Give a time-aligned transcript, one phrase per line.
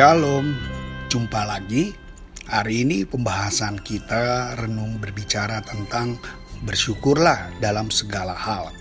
[0.00, 0.56] Shalom,
[1.12, 1.92] jumpa lagi.
[2.48, 6.16] Hari ini pembahasan kita renung berbicara tentang
[6.64, 8.72] bersyukurlah dalam segala hal.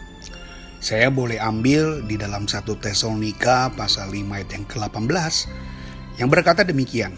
[0.80, 5.34] Saya boleh ambil di dalam satu Tesalonika pasal 5 ayat yang ke-18
[6.24, 7.12] yang berkata demikian.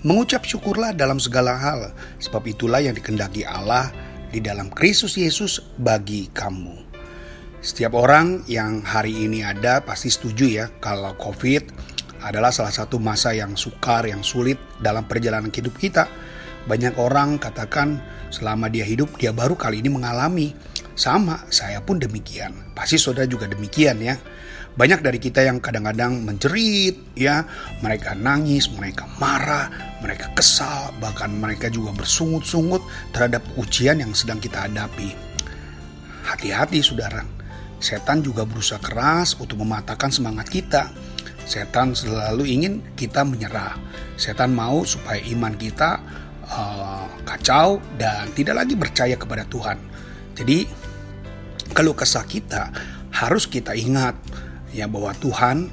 [0.00, 3.92] Mengucap syukurlah dalam segala hal, sebab itulah yang dikendaki Allah
[4.32, 6.88] di dalam Kristus Yesus bagi kamu.
[7.60, 13.36] Setiap orang yang hari ini ada pasti setuju ya kalau COVID adalah salah satu masa
[13.36, 16.08] yang sukar, yang sulit dalam perjalanan hidup kita.
[16.66, 20.50] Banyak orang katakan selama dia hidup dia baru kali ini mengalami.
[20.96, 22.72] Sama, saya pun demikian.
[22.72, 24.16] Pasti saudara juga demikian ya.
[24.76, 27.48] Banyak dari kita yang kadang-kadang menjerit ya,
[27.80, 29.72] mereka nangis, mereka marah,
[30.04, 35.16] mereka kesal, bahkan mereka juga bersungut-sungut terhadap ujian yang sedang kita hadapi.
[36.28, 37.24] Hati-hati saudara,
[37.80, 40.92] setan juga berusaha keras untuk mematahkan semangat kita
[41.46, 43.78] Setan selalu ingin kita menyerah.
[44.18, 46.02] Setan mau supaya iman kita
[46.50, 49.78] uh, kacau dan tidak lagi percaya kepada Tuhan.
[50.34, 50.66] Jadi
[51.70, 52.74] kalau kesah kita
[53.14, 54.18] harus kita ingat
[54.74, 55.70] ya bahwa Tuhan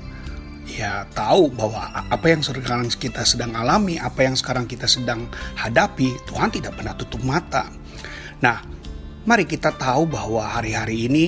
[0.69, 5.25] ya tahu bahwa apa yang sekarang kita sedang alami, apa yang sekarang kita sedang
[5.57, 7.66] hadapi, Tuhan tidak pernah tutup mata.
[8.45, 8.61] Nah,
[9.25, 11.25] mari kita tahu bahwa hari-hari ini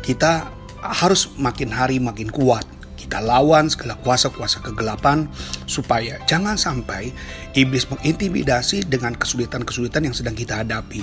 [0.00, 0.48] kita
[0.80, 2.77] harus makin hari makin kuat
[3.08, 5.24] kita lawan segala kuasa-kuasa kegelapan
[5.64, 7.08] supaya jangan sampai
[7.56, 11.00] iblis mengintimidasi dengan kesulitan-kesulitan yang sedang kita hadapi.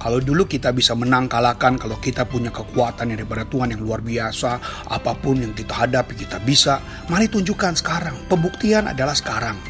[0.00, 4.00] Kalau dulu kita bisa menang kalahkan kalau kita punya kekuatan yang daripada Tuhan yang luar
[4.00, 4.56] biasa,
[4.88, 6.80] apa pun yang kita hadapi kita bisa.
[7.12, 8.16] Mari tunjukkan sekarang.
[8.32, 9.60] Pembuktian adalah sekarang.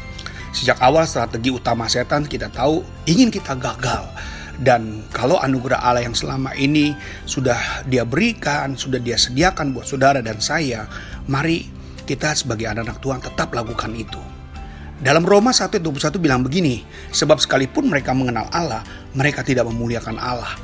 [0.55, 4.07] Sejak awal strategi utama setan kita tahu ingin kita gagal.
[4.55, 6.95] Dan kalau anugerah Allah yang selama ini
[7.27, 10.87] sudah dia berikan, sudah dia sediakan buat saudara dan saya,
[11.27, 11.67] mari
[12.07, 14.21] kita sebagai anak-anak Tuhan tetap lakukan itu.
[14.95, 16.79] Dalam Roma 1:21 bilang begini,
[17.11, 18.79] sebab sekalipun mereka mengenal Allah,
[19.11, 20.55] mereka tidak memuliakan Allah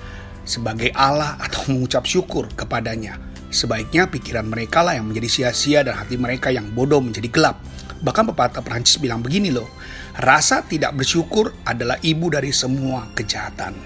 [0.47, 3.19] sebagai Allah atau mengucap syukur kepadanya.
[3.51, 7.59] Sebaiknya pikiran mereka lah yang menjadi sia-sia dan hati mereka yang bodoh menjadi gelap.
[8.01, 9.69] Bahkan pepatah Perancis bilang begini loh,
[10.17, 13.77] rasa tidak bersyukur adalah ibu dari semua kejahatan.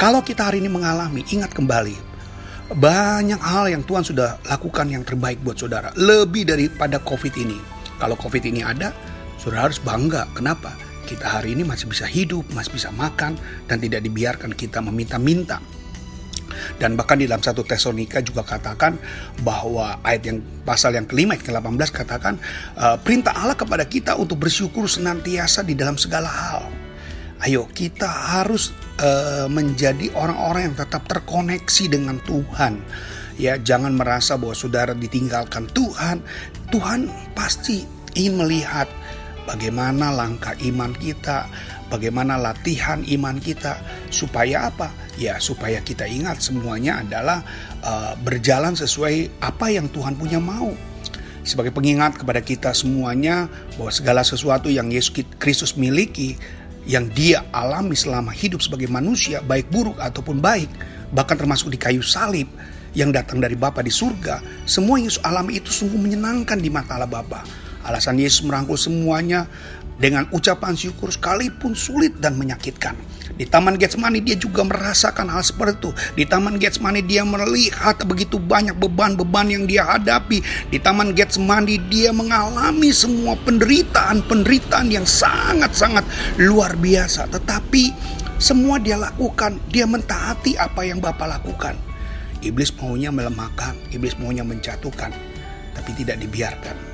[0.00, 2.12] Kalau kita hari ini mengalami, ingat kembali
[2.72, 5.92] banyak hal yang Tuhan sudah lakukan yang terbaik buat saudara.
[5.92, 7.58] Lebih daripada COVID ini.
[8.00, 8.96] Kalau COVID ini ada,
[9.36, 10.24] saudara harus bangga.
[10.32, 10.72] Kenapa?
[11.04, 13.36] Kita hari ini masih bisa hidup, masih bisa makan,
[13.68, 15.60] dan tidak dibiarkan kita meminta-minta.
[16.80, 18.96] Dan bahkan di dalam satu Tesalonika juga katakan
[19.42, 22.34] bahwa ayat yang pasal yang kelima ayat ke-18 katakan
[22.78, 26.62] uh, perintah Allah kepada kita untuk bersyukur senantiasa di dalam segala hal.
[27.42, 28.70] Ayo kita harus
[29.02, 32.78] uh, menjadi orang-orang yang tetap terkoneksi dengan Tuhan.
[33.40, 36.22] Ya, jangan merasa bahwa saudara ditinggalkan Tuhan.
[36.70, 37.82] Tuhan pasti
[38.14, 38.86] ingin melihat
[39.48, 41.50] bagaimana langkah iman kita,
[41.90, 43.80] bagaimana latihan iman kita
[44.12, 45.01] supaya apa?
[45.20, 47.44] Ya, supaya kita ingat semuanya adalah
[47.84, 50.72] uh, berjalan sesuai apa yang Tuhan punya mau
[51.42, 56.38] sebagai pengingat kepada kita semuanya bahwa segala sesuatu yang Yesus Kristus miliki
[56.86, 60.70] yang dia alami selama hidup sebagai manusia, baik buruk ataupun baik,
[61.14, 62.50] bahkan termasuk di kayu salib
[62.92, 67.10] yang datang dari Bapa di surga, semua Yesus alami itu sungguh menyenangkan di mata Allah
[67.10, 67.42] Bapa.
[67.82, 69.50] Alasan Yesus merangkul semuanya
[70.02, 72.98] dengan ucapan syukur sekalipun sulit dan menyakitkan.
[73.38, 75.90] Di Taman Getsemani dia juga merasakan hal seperti itu.
[76.18, 80.42] Di Taman Getsemani dia melihat begitu banyak beban-beban yang dia hadapi.
[80.68, 86.02] Di Taman Getsemani dia mengalami semua penderitaan-penderitaan yang sangat-sangat
[86.42, 87.30] luar biasa.
[87.30, 87.94] Tetapi
[88.42, 91.78] semua dia lakukan, dia mentaati apa yang Bapak lakukan.
[92.42, 95.14] Iblis maunya melemahkan, iblis maunya menjatuhkan,
[95.78, 96.91] tapi tidak dibiarkan.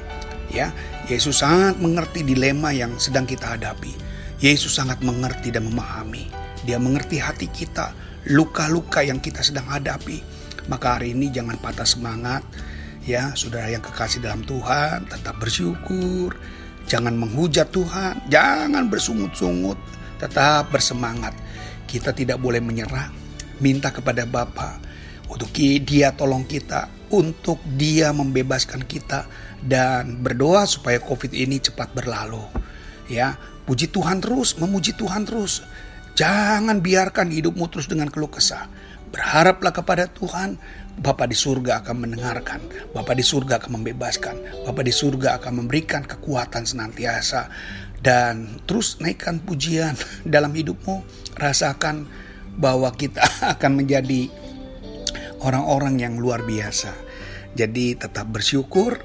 [0.48, 0.72] Ya,
[1.08, 3.92] Yesus sangat mengerti dilema yang sedang kita hadapi.
[4.40, 6.30] Yesus sangat mengerti dan memahami.
[6.64, 7.92] Dia mengerti hati kita,
[8.32, 10.24] luka-luka yang kita sedang hadapi.
[10.68, 12.44] Maka hari ini jangan patah semangat.
[13.08, 16.36] Ya, saudara yang kekasih dalam Tuhan, tetap bersyukur.
[16.88, 19.76] Jangan menghujat Tuhan, jangan bersungut-sungut,
[20.16, 21.36] tetap bersemangat.
[21.88, 23.12] Kita tidak boleh menyerah.
[23.60, 24.78] Minta kepada Bapa
[25.28, 29.28] untuk dia tolong kita, untuk dia membebaskan kita
[29.64, 32.42] dan berdoa supaya Covid ini cepat berlalu.
[33.08, 35.60] Ya, Puji Tuhan terus, memuji Tuhan terus.
[36.16, 38.64] Jangan biarkan hidupmu terus dengan keluh kesah.
[39.12, 40.56] Berharaplah kepada Tuhan,
[40.96, 42.64] Bapa di surga akan mendengarkan,
[42.96, 47.52] Bapa di surga akan membebaskan, Bapa di surga akan memberikan kekuatan senantiasa
[48.00, 49.92] dan terus naikkan pujian
[50.24, 51.04] dalam hidupmu.
[51.36, 52.08] Rasakan
[52.56, 53.20] bahwa kita
[53.52, 54.32] akan menjadi
[55.42, 56.94] orang-orang yang luar biasa.
[57.54, 58.98] Jadi tetap bersyukur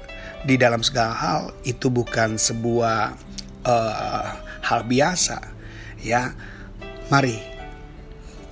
[0.44, 3.16] di dalam segala hal itu bukan sebuah
[3.64, 4.26] uh,
[4.64, 5.40] hal biasa
[6.04, 6.36] ya
[7.08, 7.40] mari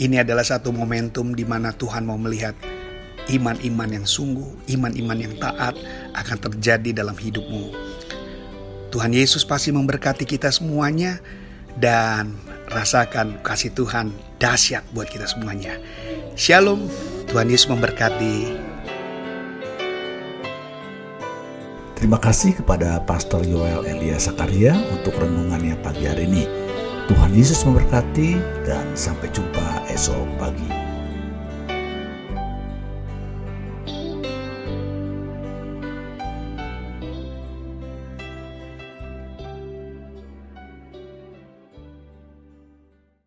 [0.00, 2.56] ini adalah satu momentum di mana Tuhan mau melihat
[3.31, 5.79] iman-iman yang sungguh, iman-iman yang taat
[6.17, 7.70] akan terjadi dalam hidupmu.
[8.90, 11.23] Tuhan Yesus pasti memberkati kita semuanya
[11.79, 12.34] dan
[12.67, 14.11] rasakan kasih Tuhan
[14.43, 15.79] dahsyat buat kita semuanya.
[16.34, 16.90] Shalom,
[17.32, 18.61] Tuhan Yesus memberkati.
[21.96, 26.44] Terima kasih kepada Pastor Yoel Elia Sakaria untuk renungannya pagi hari ini.
[27.08, 28.37] Tuhan Yesus memberkati
[28.69, 30.81] dan sampai jumpa esok pagi.